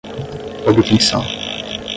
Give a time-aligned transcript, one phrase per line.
[0.65, 1.19] obtenção